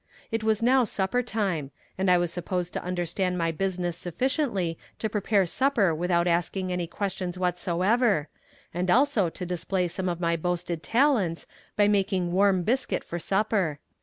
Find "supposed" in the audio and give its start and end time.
2.33-2.73